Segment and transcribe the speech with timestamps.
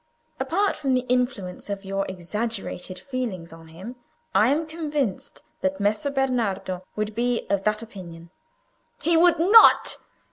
[0.39, 3.97] Apart from the influence of your exaggerated feelings on him,
[4.33, 8.31] I am convinced that Messer Bernardo would be of that opinion."
[9.03, 9.97] "He would not!"